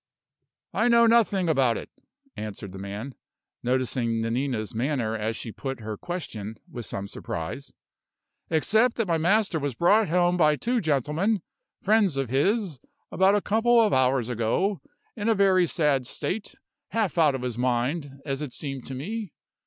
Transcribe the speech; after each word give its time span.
"I 0.73 0.87
know 0.87 1.05
nothing 1.05 1.47
about 1.47 1.77
it," 1.77 1.87
answered 2.35 2.71
the 2.71 2.79
man, 2.79 3.13
noticing 3.61 4.19
Nanina's 4.21 4.73
manner 4.73 5.15
as 5.15 5.37
she 5.37 5.51
put 5.51 5.79
her 5.81 5.95
question, 5.95 6.55
with 6.67 6.87
some 6.87 7.07
surprise, 7.07 7.71
"except 8.49 8.95
that 8.97 9.07
my 9.07 9.19
master 9.19 9.59
was 9.59 9.75
brought 9.75 10.09
home 10.09 10.37
by 10.37 10.55
two 10.55 10.81
gentlemen, 10.81 11.43
friends 11.83 12.17
of 12.17 12.31
his, 12.31 12.79
about 13.11 13.35
a 13.35 13.41
couple 13.41 13.79
of 13.79 13.93
hours 13.93 14.27
ago, 14.27 14.81
in 15.15 15.29
a 15.29 15.35
very 15.35 15.67
sad 15.67 16.07
state; 16.07 16.55
half 16.87 17.19
out 17.19 17.35
of 17.35 17.43
his 17.43 17.59
mind, 17.59 18.21
as 18.25 18.41
it 18.41 18.53
seemed 18.53 18.85
to 18.87 18.95
me. 18.95 19.33